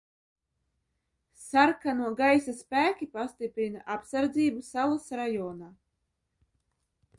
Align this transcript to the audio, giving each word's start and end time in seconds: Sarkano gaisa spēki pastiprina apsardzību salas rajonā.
Sarkano 1.41 2.07
gaisa 2.21 2.55
spēki 2.63 3.09
pastiprina 3.19 3.83
apsardzību 3.99 4.67
salas 4.71 5.15
rajonā. 5.23 5.71